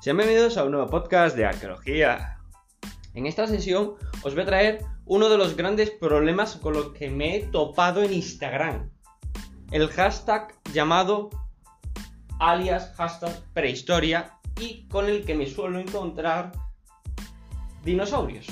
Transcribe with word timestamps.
Sean 0.00 0.16
bienvenidos 0.16 0.56
a 0.56 0.64
un 0.64 0.70
nuevo 0.70 0.88
podcast 0.88 1.36
de 1.36 1.44
arqueología. 1.44 2.38
En 3.12 3.26
esta 3.26 3.46
sesión 3.46 3.96
os 4.22 4.32
voy 4.32 4.44
a 4.44 4.46
traer 4.46 4.84
uno 5.04 5.28
de 5.28 5.36
los 5.36 5.58
grandes 5.58 5.90
problemas 5.90 6.56
con 6.56 6.72
los 6.72 6.92
que 6.92 7.10
me 7.10 7.36
he 7.36 7.40
topado 7.48 8.02
en 8.02 8.14
Instagram. 8.14 8.88
El 9.70 9.88
hashtag 9.88 10.54
llamado 10.72 11.28
alias 12.38 12.94
hashtag 12.96 13.42
prehistoria 13.52 14.38
y 14.58 14.88
con 14.88 15.04
el 15.04 15.22
que 15.26 15.34
me 15.34 15.46
suelo 15.46 15.78
encontrar 15.78 16.52
dinosaurios 17.84 18.46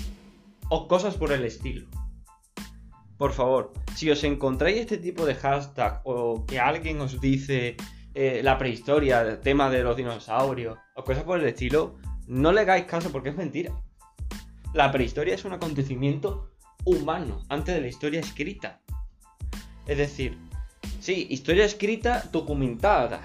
o 0.68 0.86
cosas 0.86 1.14
por 1.14 1.32
el 1.32 1.46
estilo. 1.46 1.86
Por 3.16 3.32
favor, 3.32 3.72
si 3.96 4.10
os 4.10 4.22
encontráis 4.22 4.76
este 4.76 4.98
tipo 4.98 5.24
de 5.24 5.34
hashtag 5.34 6.02
o 6.04 6.44
que 6.44 6.60
alguien 6.60 7.00
os 7.00 7.22
dice 7.22 7.78
eh, 8.20 8.42
la 8.42 8.58
prehistoria, 8.58 9.20
el 9.20 9.38
tema 9.38 9.70
de 9.70 9.84
los 9.84 9.96
dinosaurios 9.96 10.76
o 10.96 11.04
cosas 11.04 11.22
por 11.22 11.38
el 11.38 11.46
estilo, 11.46 11.98
no 12.26 12.50
le 12.50 12.62
hagáis 12.62 12.84
caso 12.84 13.12
porque 13.12 13.28
es 13.28 13.36
mentira. 13.36 13.72
La 14.74 14.90
prehistoria 14.90 15.36
es 15.36 15.44
un 15.44 15.52
acontecimiento 15.52 16.50
humano 16.84 17.44
antes 17.48 17.76
de 17.76 17.80
la 17.80 17.86
historia 17.86 18.18
escrita. 18.18 18.80
Es 19.86 19.98
decir, 19.98 20.36
sí, 20.98 21.28
historia 21.30 21.64
escrita 21.64 22.24
documentada 22.32 23.20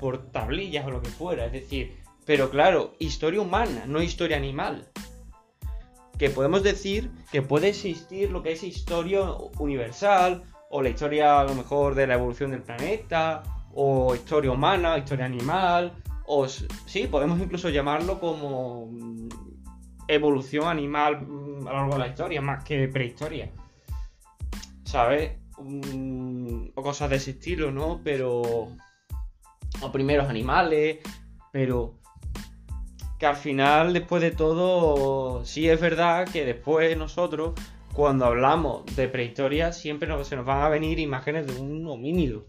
por 0.00 0.30
tablillas 0.30 0.86
o 0.86 0.92
lo 0.92 1.02
que 1.02 1.10
fuera, 1.10 1.44
es 1.44 1.52
decir, 1.52 1.98
pero 2.24 2.48
claro, 2.48 2.94
historia 2.98 3.42
humana, 3.42 3.84
no 3.86 4.00
historia 4.00 4.38
animal 4.38 4.88
que 6.18 6.30
podemos 6.30 6.62
decir 6.62 7.10
que 7.30 7.42
puede 7.42 7.68
existir 7.68 8.30
lo 8.30 8.42
que 8.42 8.52
es 8.52 8.62
historia 8.62 9.30
universal, 9.58 10.42
o 10.70 10.82
la 10.82 10.88
historia 10.88 11.40
a 11.40 11.44
lo 11.44 11.54
mejor 11.54 11.94
de 11.94 12.06
la 12.06 12.14
evolución 12.14 12.50
del 12.50 12.62
planeta, 12.62 13.42
o 13.74 14.14
historia 14.14 14.50
humana, 14.50 14.98
historia 14.98 15.26
animal, 15.26 15.92
o 16.26 16.46
sí, 16.48 17.06
podemos 17.10 17.40
incluso 17.40 17.70
llamarlo 17.70 18.20
como 18.20 18.86
mm, 18.86 19.28
evolución 20.08 20.68
animal 20.68 21.22
mm, 21.22 21.66
a 21.66 21.72
lo 21.72 21.76
largo 21.78 21.92
de 21.94 21.98
la 21.98 22.08
historia, 22.08 22.40
más 22.40 22.64
que 22.64 22.88
prehistoria. 22.88 23.50
¿Sabes? 24.84 25.32
Mm, 25.58 26.68
o 26.74 26.82
cosas 26.82 27.10
de 27.10 27.16
ese 27.16 27.32
estilo, 27.32 27.70
¿no? 27.70 28.00
Pero... 28.04 28.68
O 29.80 29.92
primeros 29.92 30.28
animales, 30.28 30.98
pero 31.52 31.98
que 33.18 33.26
al 33.26 33.36
final, 33.36 33.92
después 33.92 34.22
de 34.22 34.30
todo, 34.30 35.44
sí 35.44 35.68
es 35.68 35.80
verdad 35.80 36.28
que 36.28 36.44
después 36.44 36.96
nosotros, 36.96 37.54
cuando 37.92 38.24
hablamos 38.24 38.84
de 38.96 39.08
prehistoria, 39.08 39.72
siempre 39.72 40.08
se 40.24 40.36
nos 40.36 40.46
van 40.46 40.62
a 40.62 40.68
venir 40.68 40.98
imágenes 40.98 41.46
de 41.46 41.60
un 41.60 41.86
homínido, 41.86 42.44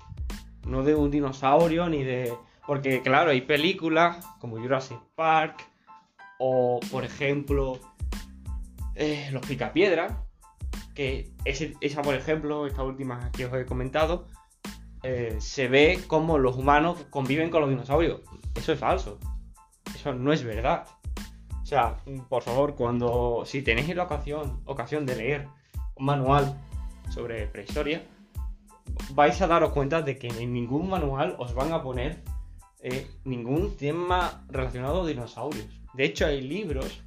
no 0.69 0.83
de 0.83 0.95
un 0.95 1.11
dinosaurio 1.11 1.89
ni 1.89 2.03
de... 2.03 2.33
Porque 2.65 3.01
claro, 3.01 3.31
hay 3.31 3.41
películas 3.41 4.25
como 4.39 4.57
Jurassic 4.57 4.99
Park 5.15 5.67
o, 6.37 6.79
por 6.91 7.03
ejemplo, 7.03 7.79
eh, 8.95 9.29
Los 9.31 9.45
Picapiedras, 9.45 10.13
que 10.93 11.31
esa, 11.45 12.01
por 12.01 12.15
ejemplo, 12.15 12.67
esta 12.67 12.83
última 12.83 13.31
que 13.31 13.45
os 13.45 13.53
he 13.53 13.65
comentado, 13.65 14.27
eh, 15.03 15.37
se 15.39 15.67
ve 15.67 15.99
como 16.07 16.37
los 16.37 16.57
humanos 16.57 17.05
conviven 17.09 17.49
con 17.49 17.61
los 17.61 17.69
dinosaurios. 17.69 18.21
Eso 18.55 18.73
es 18.73 18.79
falso. 18.79 19.19
Eso 19.95 20.13
no 20.13 20.31
es 20.31 20.43
verdad. 20.43 20.85
O 21.61 21.65
sea, 21.65 21.97
por 22.29 22.43
favor, 22.43 22.75
cuando 22.75 23.43
si 23.45 23.61
tenéis 23.61 23.95
la 23.95 24.03
ocasión, 24.03 24.61
ocasión 24.65 25.05
de 25.05 25.15
leer 25.15 25.47
un 25.95 26.05
manual 26.05 26.59
sobre 27.09 27.47
prehistoria, 27.47 28.03
vais 29.13 29.41
a 29.41 29.47
daros 29.47 29.71
cuenta 29.71 30.01
de 30.01 30.17
que 30.17 30.27
en 30.27 30.53
ningún 30.53 30.89
manual 30.89 31.35
os 31.37 31.53
van 31.53 31.73
a 31.73 31.81
poner 31.81 32.23
eh, 32.81 33.09
ningún 33.25 33.75
tema 33.75 34.45
relacionado 34.49 35.03
a 35.03 35.07
dinosaurios. 35.07 35.67
De 35.93 36.05
hecho, 36.05 36.25
hay 36.25 36.41
libros 36.41 37.03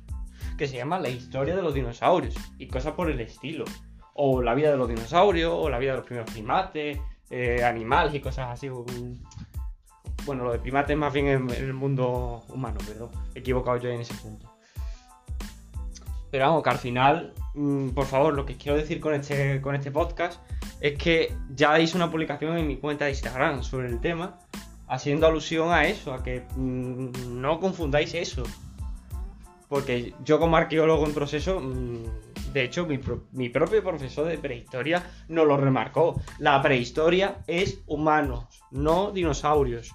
que 0.58 0.68
se 0.68 0.76
llaman 0.76 1.02
La 1.02 1.08
historia 1.08 1.56
de 1.56 1.62
los 1.62 1.74
dinosaurios 1.74 2.34
y 2.58 2.66
cosas 2.68 2.94
por 2.94 3.10
el 3.10 3.20
estilo. 3.20 3.64
O 4.14 4.42
la 4.42 4.54
vida 4.54 4.70
de 4.70 4.76
los 4.76 4.88
dinosaurios, 4.88 5.52
o 5.54 5.70
la 5.70 5.78
vida 5.78 5.92
de 5.92 5.96
los 5.98 6.06
primeros 6.06 6.30
primates, 6.30 6.98
eh, 7.30 7.64
animales 7.64 8.14
y 8.14 8.20
cosas 8.20 8.50
así. 8.50 8.68
Bueno, 10.26 10.44
lo 10.44 10.52
de 10.52 10.58
primates 10.58 10.96
más 10.96 11.12
bien 11.12 11.26
en, 11.26 11.50
el 11.50 11.72
mundo 11.72 12.44
humano, 12.48 12.78
pero 12.86 13.10
he 13.34 13.38
equivocado 13.38 13.78
yo 13.78 13.88
en 13.88 14.02
ese 14.02 14.14
punto. 14.14 14.52
Pero 16.30 16.46
vamos, 16.46 16.62
que 16.62 16.70
al 16.70 16.78
final, 16.78 17.32
por 17.94 18.06
favor, 18.06 18.34
lo 18.34 18.46
que 18.46 18.56
quiero 18.56 18.78
decir 18.78 19.00
con 19.00 19.14
este, 19.14 19.60
con 19.60 19.74
este 19.74 19.90
podcast 19.90 20.40
es 20.80 20.96
que 20.96 21.34
ya 21.54 21.78
hice 21.78 21.96
una 21.96 22.10
publicación 22.10 22.56
en 22.56 22.66
mi 22.66 22.76
cuenta 22.76 23.04
de 23.04 23.10
Instagram 23.10 23.62
sobre 23.62 23.88
el 23.88 24.00
tema, 24.00 24.38
haciendo 24.88 25.26
alusión 25.26 25.70
a 25.70 25.86
eso, 25.86 26.14
a 26.14 26.22
que 26.22 26.42
mm, 26.56 27.40
no 27.40 27.60
confundáis 27.60 28.14
eso. 28.14 28.42
Porque 29.68 30.14
yo 30.24 30.38
como 30.38 30.56
arqueólogo 30.56 31.06
en 31.06 31.14
proceso, 31.14 31.60
mm, 31.60 32.52
de 32.52 32.64
hecho 32.64 32.86
mi, 32.86 32.98
mi, 33.32 33.48
propio 33.48 33.82
profesor 33.82 34.26
de 34.26 34.38
prehistoria 34.38 35.02
nos 35.28 35.46
lo 35.46 35.56
remarcó. 35.56 36.20
La 36.38 36.60
prehistoria 36.62 37.38
es 37.46 37.82
humanos, 37.86 38.46
no 38.70 39.12
dinosaurios 39.12 39.94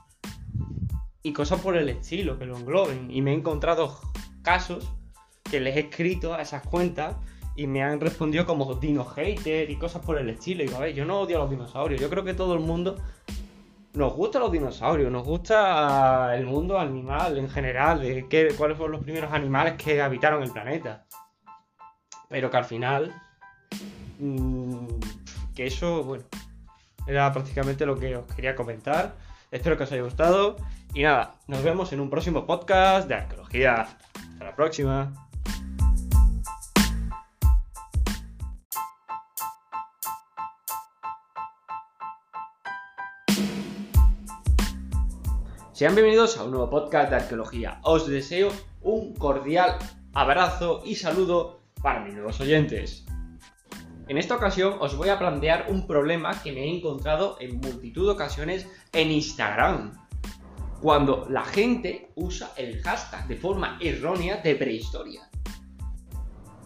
y 1.24 1.34
cosas 1.34 1.60
por 1.60 1.76
el 1.76 1.90
estilo 1.90 2.38
que 2.38 2.46
lo 2.46 2.58
engloben. 2.58 3.10
Y 3.12 3.22
me 3.22 3.32
he 3.32 3.36
encontrado 3.36 4.00
casos 4.42 4.88
que 5.44 5.60
les 5.60 5.76
he 5.76 5.82
escrito 5.82 6.34
a 6.34 6.42
esas 6.42 6.64
cuentas 6.64 7.16
y 7.58 7.66
me 7.66 7.84
han 7.84 8.00
respondido 8.00 8.46
como 8.46 8.76
dino 8.76 9.04
hater 9.04 9.70
y 9.70 9.76
cosas 9.78 10.06
por 10.06 10.18
el 10.18 10.30
estilo. 10.30 10.64
Y 10.64 10.74
a 10.74 10.80
ver, 10.80 10.94
yo 10.94 11.06
no 11.06 11.22
odio 11.22 11.38
a 11.38 11.40
los 11.42 11.50
dinosaurios. 11.50 12.00
Yo 12.00 12.10
creo 12.10 12.24
que 12.24 12.36
todo 12.36 12.54
el 12.54 12.60
mundo 12.60 12.96
nos 13.94 14.14
gusta 14.14 14.38
los 14.38 14.52
dinosaurios, 14.52 15.12
nos 15.12 15.26
gusta 15.26 16.36
el 16.36 16.46
mundo 16.46 16.80
animal 16.80 17.36
en 17.40 17.50
general, 17.50 18.00
de 18.00 18.28
qué, 18.30 18.54
cuáles 18.56 18.78
fueron 18.78 18.94
los 18.94 19.04
primeros 19.04 19.34
animales 19.34 19.74
que 19.74 20.00
habitaron 20.02 20.44
el 20.44 20.52
planeta. 20.52 21.08
Pero 22.30 22.52
que 22.52 22.58
al 22.58 22.66
final, 22.66 23.12
mmm, 24.20 24.86
que 25.56 25.66
eso, 25.66 26.04
bueno, 26.04 26.26
era 27.08 27.34
prácticamente 27.34 27.88
lo 27.88 27.98
que 27.98 28.18
os 28.18 28.26
quería 28.36 28.56
comentar. 28.56 29.16
Espero 29.50 29.78
que 29.78 29.84
os 29.84 29.92
haya 29.92 30.04
gustado. 30.04 30.58
Y 30.94 31.02
nada, 31.02 31.34
nos 31.48 31.64
vemos 31.64 31.92
en 31.92 32.02
un 32.02 32.12
próximo 32.12 32.46
podcast 32.46 33.08
de 33.08 33.16
arqueología. 33.16 33.88
Hasta 34.14 34.44
la 34.44 34.56
próxima. 34.56 35.27
Sean 45.78 45.94
bienvenidos 45.94 46.40
a 46.40 46.44
un 46.44 46.50
nuevo 46.50 46.72
podcast 46.72 47.12
de 47.12 47.18
arqueología. 47.18 47.80
Os 47.84 48.08
deseo 48.08 48.50
un 48.82 49.14
cordial 49.14 49.78
abrazo 50.12 50.82
y 50.84 50.96
saludo 50.96 51.62
para 51.84 52.00
mis 52.00 52.16
nuevos 52.16 52.40
oyentes. 52.40 53.06
En 54.08 54.18
esta 54.18 54.38
ocasión 54.38 54.78
os 54.80 54.98
voy 54.98 55.10
a 55.10 55.20
plantear 55.20 55.68
un 55.70 55.86
problema 55.86 56.42
que 56.42 56.52
me 56.52 56.62
he 56.62 56.76
encontrado 56.76 57.38
en 57.40 57.60
multitud 57.60 58.08
de 58.08 58.14
ocasiones 58.14 58.68
en 58.92 59.12
Instagram 59.12 59.94
cuando 60.82 61.28
la 61.30 61.46
gente 61.46 62.10
usa 62.16 62.54
el 62.58 62.82
hashtag 62.82 63.28
de 63.28 63.36
forma 63.36 63.78
errónea 63.80 64.38
de 64.38 64.56
prehistoria. 64.56 65.30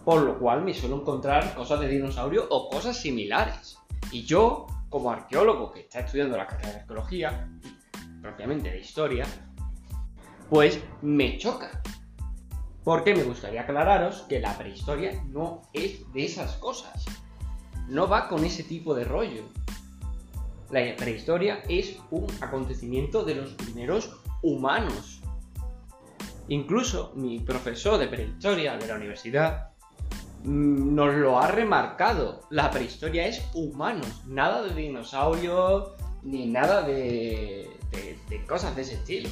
Por 0.06 0.22
lo 0.22 0.38
cual 0.38 0.64
me 0.64 0.72
suelo 0.72 0.96
encontrar 0.96 1.54
cosas 1.54 1.80
de 1.80 1.88
dinosaurio 1.88 2.46
o 2.48 2.70
cosas 2.70 2.96
similares. 2.96 3.76
Y 4.10 4.24
yo, 4.24 4.68
como 4.88 5.10
arqueólogo 5.10 5.70
que 5.70 5.80
está 5.80 6.00
estudiando 6.00 6.38
la 6.38 6.46
carrera 6.46 6.70
de 6.70 6.80
arqueología, 6.80 7.50
propiamente 8.22 8.70
de 8.70 8.78
historia, 8.78 9.26
pues 10.48 10.80
me 11.02 11.36
choca. 11.38 11.82
Porque 12.84 13.14
me 13.14 13.24
gustaría 13.24 13.62
aclararos 13.62 14.22
que 14.22 14.40
la 14.40 14.56
prehistoria 14.56 15.22
no 15.28 15.62
es 15.72 16.12
de 16.12 16.24
esas 16.24 16.56
cosas. 16.56 17.04
No 17.88 18.08
va 18.08 18.28
con 18.28 18.44
ese 18.44 18.64
tipo 18.64 18.94
de 18.94 19.04
rollo. 19.04 19.42
La 20.70 20.96
prehistoria 20.96 21.62
es 21.68 21.98
un 22.10 22.26
acontecimiento 22.40 23.24
de 23.24 23.34
los 23.36 23.50
primeros 23.50 24.20
humanos. 24.42 25.20
Incluso 26.48 27.12
mi 27.14 27.38
profesor 27.40 27.98
de 27.98 28.08
prehistoria 28.08 28.76
de 28.76 28.88
la 28.88 28.96
universidad 28.96 29.70
mm, 30.44 30.94
nos 30.94 31.14
lo 31.14 31.38
ha 31.38 31.48
remarcado. 31.48 32.40
La 32.50 32.70
prehistoria 32.70 33.26
es 33.26 33.42
humanos, 33.54 34.22
nada 34.26 34.62
de 34.62 34.74
dinosaurios 34.74 35.92
ni 36.22 36.46
nada 36.46 36.82
de, 36.82 37.68
de, 37.92 38.44
cosas 38.46 38.74
de 38.74 38.82
ese 38.82 38.94
estilo. 38.94 39.28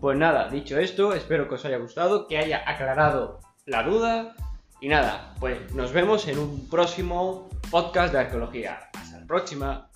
Pues 0.00 0.16
nada, 0.16 0.48
dicho 0.48 0.78
esto, 0.78 1.12
espero 1.12 1.48
que 1.48 1.56
os 1.56 1.64
haya 1.64 1.78
gustado, 1.78 2.26
que 2.26 2.38
haya 2.38 2.62
aclarado 2.66 3.40
la 3.66 3.82
duda. 3.82 4.34
Y 4.80 4.88
nada, 4.88 5.34
pues 5.40 5.74
nos 5.74 5.92
vemos 5.92 6.28
en 6.28 6.38
un 6.38 6.68
próximo 6.68 7.48
podcast 7.70 8.12
de 8.12 8.20
arqueología. 8.20 8.90
Hasta 8.94 9.18
la 9.18 9.26
próxima. 9.26 9.90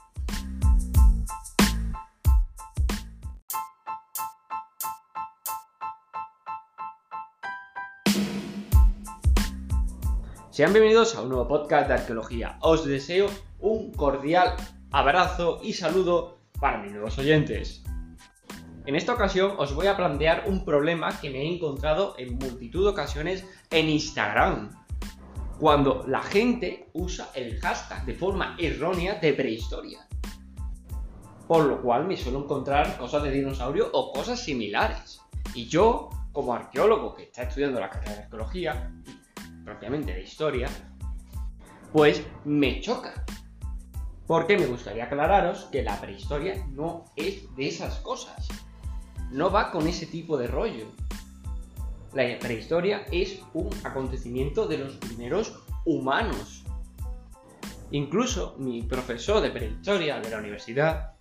Sean 10.51 10.73
bienvenidos 10.73 11.15
a 11.15 11.23
un 11.23 11.31
nuevo 11.31 11.49
podcast 11.49 11.89
de 11.89 11.95
arqueología. 11.95 12.59
Os 12.61 12.85
deseo 12.85 13.29
un 13.61 13.93
cordial 13.93 14.55
abrazo 14.91 15.61
y 15.63 15.73
saludo 15.73 16.42
para 16.62 16.79
mis 16.79 16.93
nuevos 16.93 17.19
oyentes. 17.19 17.82
En 18.87 18.94
esta 18.94 19.14
ocasión 19.14 19.55
os 19.59 19.75
voy 19.75 19.88
a 19.88 19.97
plantear 19.97 20.44
un 20.47 20.64
problema 20.64 21.20
que 21.20 21.29
me 21.29 21.38
he 21.38 21.55
encontrado 21.56 22.14
en 22.19 22.38
multitud 22.38 22.85
de 22.85 22.91
ocasiones 22.91 23.44
en 23.70 23.88
Instagram. 23.88 24.70
Cuando 25.59 26.05
la 26.06 26.23
gente 26.23 26.88
usa 26.93 27.31
el 27.35 27.59
hashtag 27.59 28.05
de 28.05 28.14
forma 28.14 28.56
errónea 28.61 29.17
de 29.17 29.32
prehistoria. 29.32 30.06
Por 31.49 31.64
lo 31.64 31.82
cual 31.82 32.06
me 32.06 32.17
suelo 32.17 32.44
encontrar 32.44 32.97
cosas 32.97 33.25
de 33.25 33.32
dinosaurio 33.32 33.91
o 33.93 34.12
cosas 34.12 34.38
similares. 34.38 35.20
Y 35.56 35.67
yo, 35.67 36.11
como 36.31 36.55
arqueólogo 36.55 37.17
que 37.17 37.25
está 37.25 37.43
estudiando 37.43 37.81
la 37.81 37.91
carrera 37.91 38.15
de 38.15 38.23
arqueología, 38.23 38.93
propiamente 39.65 40.15
de 40.15 40.23
historia, 40.23 40.69
pues 41.93 42.25
me 42.44 42.81
choca. 42.81 43.25
Porque 44.27 44.57
me 44.57 44.67
gustaría 44.67 45.05
aclararos 45.05 45.65
que 45.65 45.83
la 45.83 46.01
prehistoria 46.01 46.65
no 46.71 47.05
es 47.17 47.55
de 47.57 47.69
esas 47.69 47.97
cosas. 47.97 48.49
No 49.31 49.51
va 49.51 49.71
con 49.71 49.89
ese 49.89 50.07
tipo 50.07 50.37
de 50.37 50.47
rollo. 50.47 50.87
La 52.13 52.39
prehistoria 52.39 53.05
es 53.11 53.41
un 53.55 53.71
acontecimiento 53.85 54.67
de 54.67 54.79
los 54.79 54.97
primeros 54.97 55.61
humanos. 55.85 56.63
Incluso 57.91 58.55
mi 58.59 58.83
profesor 58.83 59.43
de 59.43 59.51
prehistoria 59.51 60.21
de 60.21 60.31
la 60.31 60.39
universidad 60.39 61.15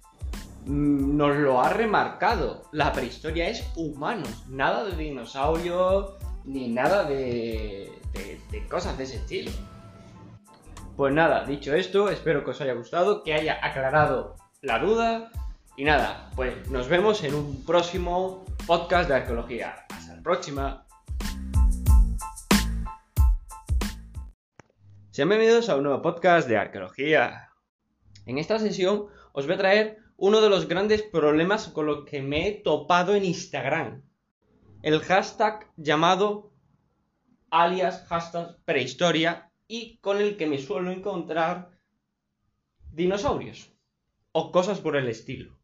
mm, 0.65 1.17
nos 1.17 1.37
lo 1.37 1.61
ha 1.61 1.69
remarcado. 1.69 2.63
La 2.71 2.93
prehistoria 2.93 3.49
es 3.49 3.65
humanos, 3.75 4.45
nada 4.47 4.83
de 4.83 4.95
dinosaurios 4.95 6.13
ni 6.43 6.67
nada 6.67 7.03
de, 7.03 7.91
de 8.51 8.67
cosas 8.67 8.97
de 8.97 9.05
ese 9.05 9.17
estilo. 9.17 9.51
Pues 10.97 11.13
nada, 11.13 11.45
dicho 11.45 11.73
esto, 11.73 12.09
espero 12.09 12.43
que 12.43 12.51
os 12.51 12.59
haya 12.59 12.73
gustado, 12.73 13.23
que 13.23 13.33
haya 13.33 13.65
aclarado 13.65 14.35
la 14.61 14.77
duda. 14.77 15.31
Y 15.77 15.85
nada, 15.85 16.29
pues 16.35 16.69
nos 16.69 16.89
vemos 16.89 17.23
en 17.23 17.33
un 17.33 17.65
próximo 17.65 18.45
podcast 18.67 19.07
de 19.09 19.15
arqueología. 19.15 19.85
Hasta 19.89 20.17
la 20.17 20.21
próxima. 20.21 20.85
Sean 25.11 25.29
bienvenidos 25.29 25.69
a 25.69 25.77
un 25.77 25.83
nuevo 25.83 26.01
podcast 26.01 26.47
de 26.47 26.57
arqueología. 26.57 27.49
En 28.25 28.37
esta 28.37 28.59
sesión 28.59 29.07
os 29.31 29.45
voy 29.45 29.55
a 29.55 29.59
traer 29.59 29.97
uno 30.17 30.41
de 30.41 30.49
los 30.49 30.67
grandes 30.67 31.03
problemas 31.03 31.69
con 31.69 31.85
los 31.85 32.03
que 32.05 32.21
me 32.21 32.47
he 32.47 32.51
topado 32.51 33.15
en 33.15 33.23
Instagram. 33.23 34.03
El 34.83 34.99
hashtag 34.99 35.71
llamado 35.77 36.51
alias 37.49 38.05
hashtag 38.07 38.57
prehistoria 38.65 39.50
y 39.71 39.99
con 40.01 40.17
el 40.17 40.35
que 40.35 40.47
me 40.47 40.57
suelo 40.57 40.91
encontrar 40.91 41.79
dinosaurios 42.91 43.71
o 44.33 44.51
cosas 44.51 44.81
por 44.81 44.97
el 44.97 45.07
estilo. 45.07 45.57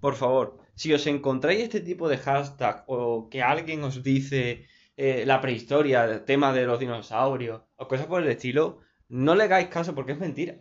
Por 0.00 0.16
favor, 0.16 0.58
si 0.74 0.92
os 0.92 1.06
encontráis 1.06 1.60
este 1.60 1.78
tipo 1.82 2.08
de 2.08 2.18
hashtag 2.18 2.82
o 2.88 3.28
que 3.30 3.42
alguien 3.42 3.84
os 3.84 4.02
dice 4.02 4.66
eh, 4.96 5.22
la 5.24 5.40
prehistoria, 5.40 6.04
el 6.04 6.24
tema 6.24 6.52
de 6.52 6.66
los 6.66 6.80
dinosaurios 6.80 7.62
o 7.76 7.86
cosas 7.86 8.08
por 8.08 8.22
el 8.24 8.28
estilo, 8.28 8.80
no 9.08 9.36
le 9.36 9.44
hagáis 9.44 9.68
caso 9.68 9.94
porque 9.94 10.12
es 10.12 10.18
mentira. 10.18 10.56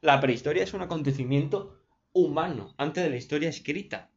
La 0.00 0.22
prehistoria 0.22 0.62
es 0.62 0.72
un 0.72 0.80
acontecimiento 0.80 1.82
humano 2.14 2.74
antes 2.78 3.04
de 3.04 3.10
la 3.10 3.16
historia 3.16 3.50
escrita. 3.50 4.10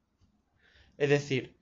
Es 0.98 1.10
decir, 1.10 1.58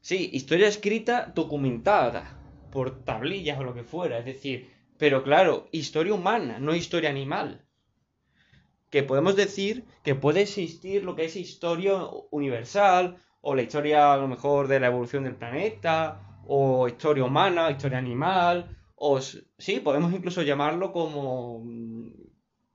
sí, 0.00 0.30
historia 0.32 0.68
escrita 0.68 1.32
documentada 1.34 2.38
por 2.70 3.02
tablillas 3.02 3.58
o 3.58 3.64
lo 3.64 3.74
que 3.74 3.82
fuera. 3.82 4.16
Es 4.18 4.24
decir, 4.24 4.79
pero 5.00 5.22
claro, 5.22 5.66
historia 5.72 6.12
humana, 6.12 6.58
no 6.58 6.74
historia 6.74 7.08
animal. 7.08 7.64
Que 8.90 9.02
podemos 9.02 9.34
decir 9.34 9.86
que 10.04 10.14
puede 10.14 10.42
existir 10.42 11.04
lo 11.04 11.16
que 11.16 11.24
es 11.24 11.36
historia 11.36 11.94
universal, 12.30 13.16
o 13.40 13.54
la 13.54 13.62
historia 13.62 14.12
a 14.12 14.18
lo 14.18 14.28
mejor 14.28 14.68
de 14.68 14.78
la 14.78 14.88
evolución 14.88 15.24
del 15.24 15.36
planeta, 15.36 16.20
o 16.46 16.86
historia 16.86 17.24
humana, 17.24 17.70
historia 17.70 17.96
animal, 17.96 18.76
o 18.94 19.18
sí, 19.22 19.80
podemos 19.82 20.12
incluso 20.12 20.42
llamarlo 20.42 20.92
como 20.92 21.60
mm, 21.64 22.12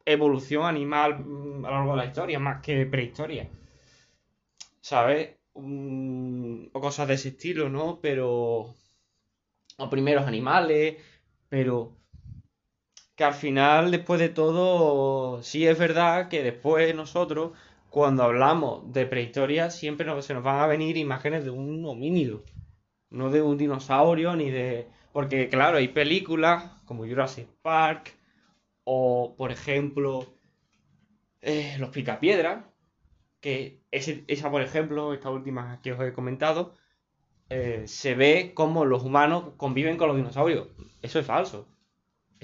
evolución 0.05 0.65
animal 0.65 1.19
mm, 1.19 1.63
a 1.63 1.69
lo 1.69 1.75
largo 1.75 1.91
de 1.91 1.97
la 1.97 2.05
historia, 2.07 2.39
más 2.39 2.59
que 2.63 2.87
prehistoria. 2.87 3.47
¿Sabes? 4.81 5.35
Mm, 5.53 6.69
o 6.73 6.81
cosas 6.81 7.07
de 7.07 7.13
ese 7.13 7.29
estilo, 7.29 7.69
¿no? 7.69 7.99
Pero... 8.01 8.73
O 9.77 9.89
primeros 9.89 10.25
animales, 10.25 10.95
pero 11.49 11.97
que 13.15 13.23
al 13.23 13.33
final, 13.33 13.91
después 13.91 14.19
de 14.19 14.29
todo, 14.29 15.41
sí 15.43 15.65
es 15.67 15.77
verdad 15.77 16.27
que 16.29 16.43
después 16.43 16.93
nosotros, 16.95 17.51
cuando 17.89 18.23
hablamos 18.23 18.91
de 18.91 19.05
prehistoria, 19.05 19.69
siempre 19.71 20.21
se 20.21 20.33
nos 20.33 20.43
van 20.43 20.59
a 20.61 20.67
venir 20.67 20.97
imágenes 20.97 21.45
de 21.45 21.49
un 21.51 21.85
homínido, 21.85 22.43
no 23.09 23.29
de 23.31 23.41
un 23.41 23.57
dinosaurio, 23.57 24.35
ni 24.35 24.51
de... 24.51 24.87
Porque 25.13 25.47
claro, 25.49 25.77
hay 25.77 25.87
películas 25.89 26.71
como 26.85 27.05
Jurassic 27.05 27.47
Park, 27.61 28.13
o 28.83 29.35
por 29.37 29.51
ejemplo, 29.51 30.25
eh, 31.41 31.77
Los 31.79 31.89
Picapiedras, 31.89 32.65
que 33.39 33.81
esa 33.91 34.51
por 34.51 34.61
ejemplo, 34.61 35.13
esta 35.13 35.29
última 35.29 35.79
que 35.81 35.93
os 35.93 36.01
he 36.01 36.13
comentado, 36.13 36.73
eh, 37.49 37.83
se 37.87 38.15
ve 38.15 38.53
como 38.55 38.85
los 38.85 39.03
humanos 39.03 39.53
conviven 39.57 39.97
con 39.97 40.07
los 40.09 40.17
dinosaurios. 40.17 40.67
Eso 41.01 41.19
es 41.19 41.25
falso. 41.25 41.67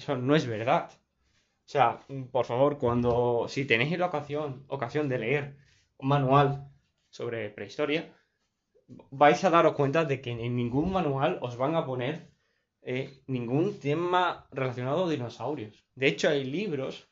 Eso 0.01 0.17
no 0.17 0.35
es 0.35 0.47
verdad. 0.47 0.89
O 0.91 1.69
sea, 1.73 1.99
por 2.31 2.45
favor, 2.45 2.79
cuando 2.79 3.45
si 3.47 3.65
tenéis 3.65 3.99
la 3.99 4.07
ocasión, 4.07 4.65
ocasión 4.67 5.07
de 5.07 5.19
leer 5.19 5.57
un 5.97 6.07
manual 6.07 6.71
sobre 7.11 7.51
prehistoria, 7.51 8.11
vais 9.11 9.43
a 9.43 9.51
daros 9.51 9.75
cuenta 9.75 10.03
de 10.05 10.19
que 10.19 10.31
en 10.31 10.55
ningún 10.55 10.91
manual 10.91 11.37
os 11.43 11.55
van 11.55 11.75
a 11.75 11.85
poner 11.85 12.31
eh, 12.81 13.21
ningún 13.27 13.79
tema 13.79 14.47
relacionado 14.51 15.05
a 15.05 15.11
dinosaurios. 15.11 15.85
De 15.93 16.07
hecho, 16.07 16.29
hay 16.29 16.45
libros 16.45 17.07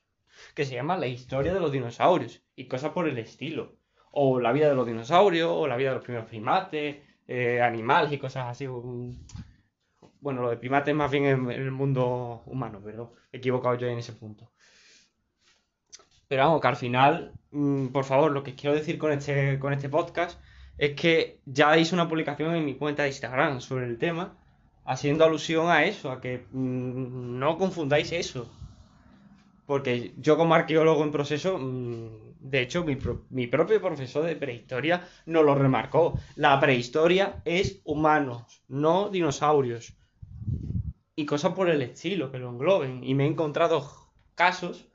que 0.55 0.65
se 0.65 0.73
llaman 0.73 0.99
La 0.99 1.07
historia 1.07 1.53
de 1.53 1.59
los 1.59 1.71
dinosaurios 1.71 2.41
y 2.55 2.67
cosas 2.67 2.91
por 2.91 3.07
el 3.07 3.19
estilo. 3.19 3.77
O 4.09 4.39
la 4.39 4.51
vida 4.51 4.67
de 4.67 4.75
los 4.75 4.87
dinosaurios, 4.87 5.51
o 5.51 5.67
la 5.67 5.77
vida 5.77 5.89
de 5.89 5.95
los 5.97 6.03
primeros 6.03 6.27
primates, 6.27 6.97
eh, 7.27 7.61
animales 7.61 8.11
y 8.11 8.17
cosas 8.17 8.47
así. 8.47 8.65
Bueno, 10.21 10.41
lo 10.41 10.49
de 10.49 10.57
primates 10.57 10.93
más 10.93 11.09
bien 11.11 11.25
en, 11.25 11.49
el 11.51 11.71
mundo 11.71 12.43
humano, 12.45 12.81
pero 12.83 13.13
he 13.31 13.37
equivocado 13.37 13.75
yo 13.75 13.87
en 13.87 13.99
ese 13.99 14.13
punto. 14.13 14.51
Pero 16.27 16.43
vamos, 16.43 16.61
que 16.61 16.67
al 16.67 16.75
final, 16.75 17.33
mm, 17.51 17.87
por 17.87 18.03
favor, 18.05 18.31
lo 18.31 18.43
que 18.43 18.55
quiero 18.55 18.75
decir 18.75 18.97
con 18.97 19.11
este, 19.11 19.57
con 19.59 19.73
este 19.73 19.89
podcast 19.89 20.39
es 20.77 20.95
que 20.95 21.41
ya 21.45 21.77
hice 21.77 21.95
una 21.95 22.07
publicación 22.07 22.55
en 22.55 22.65
mi 22.65 22.75
cuenta 22.75 23.03
de 23.03 23.09
Instagram 23.09 23.61
sobre 23.61 23.85
el 23.85 23.97
tema, 23.97 24.37
haciendo 24.85 25.25
alusión 25.25 25.69
a 25.69 25.85
eso, 25.85 26.11
a 26.11 26.21
que 26.21 26.45
mm, 26.51 27.39
no 27.39 27.57
confundáis 27.57 28.11
eso. 28.11 28.51
Porque 29.65 30.13
yo 30.17 30.37
como 30.37 30.55
arqueólogo 30.55 31.03
en 31.03 31.11
proceso, 31.11 31.57
mm, 31.57 32.39
de 32.41 32.61
hecho, 32.61 32.83
mi, 32.83 32.97
mi, 33.29 33.47
propio 33.47 33.81
profesor 33.81 34.25
de 34.25 34.35
prehistoria 34.35 35.07
nos 35.25 35.45
lo 35.45 35.55
remarcó. 35.55 36.19
La 36.35 36.59
prehistoria 36.59 37.41
es 37.45 37.81
humanos, 37.85 38.63
no 38.67 39.09
dinosaurios 39.09 39.98
y 41.19 41.25
cosas 41.25 41.51
por 41.53 41.69
el 41.69 41.81
estilo 41.81 42.31
que 42.31 42.39
lo 42.39 42.49
engloben. 42.49 43.03
Y 43.03 43.13
me 43.13 43.25
he 43.25 43.27
encontrado 43.27 43.85
casos 44.35 44.85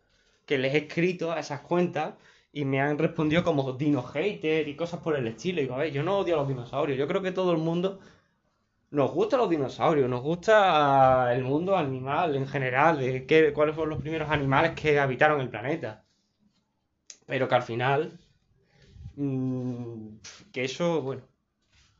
que 0.47 0.57
les 0.57 0.75
he 0.75 0.79
escrito 0.79 1.33
a 1.33 1.39
esas 1.41 1.61
cuentas 1.61 2.15
y 2.51 2.65
me 2.65 2.81
han 2.81 2.97
respondido 2.99 3.45
como 3.45 3.75
dino 3.75 4.03
hater 4.03 4.67
y 4.67 4.75
cosas 4.75 5.01
por 5.01 5.17
el 5.17 5.27
estilo. 5.27 5.59
Y 5.61 5.65
digo, 5.65 5.75
a 5.75 5.79
ver, 5.79 5.93
yo 5.93 6.03
no 6.03 6.17
odio 6.19 6.35
a 6.35 6.39
los 6.39 6.49
dinosaurios. 6.49 6.99
Yo 6.99 7.07
creo 7.07 7.21
que 7.21 7.33
todo 7.33 7.53
el 7.53 7.59
mundo 7.59 8.01
nos 8.91 9.11
gusta 9.13 9.37
los 9.37 9.51
dinosaurios, 9.51 10.09
nos 10.09 10.23
gusta 10.23 11.35
el 11.35 11.45
mundo 11.45 11.77
animal 11.77 12.37
en 12.37 12.49
general, 12.49 12.99
de 13.01 13.27
qué, 13.27 13.53
cuáles 13.53 13.75
fueron 13.75 13.91
los 13.91 14.01
primeros 14.01 14.31
animales 14.31 14.73
que 14.73 14.99
habitaron 14.99 15.43
el 15.43 15.51
planeta. 15.51 16.05
Pero 17.27 17.49
que 17.49 17.55
al 17.55 17.63
final, 17.65 18.19
mm, 19.17 20.17
que 20.53 20.65
eso, 20.65 21.03
bueno, 21.03 21.23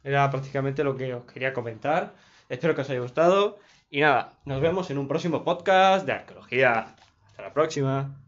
era 0.03 0.31
prácticamente 0.31 0.83
lo 0.83 0.97
que 0.97 1.13
os 1.13 1.25
quería 1.25 1.53
comentar. 1.53 2.15
Espero 2.49 2.75
que 2.75 2.81
os 2.83 2.91
haya 2.91 3.01
gustado. 3.01 3.59
Y 3.95 4.01
nada, 4.01 4.33
nos 4.45 4.61
vemos 4.61 4.91
en 4.91 4.99
un 4.99 5.07
próximo 5.07 5.45
podcast 5.45 6.05
de 6.05 6.15
arqueología. 6.15 6.97
Hasta 7.29 7.43
la 7.43 7.53
próxima. 7.53 8.24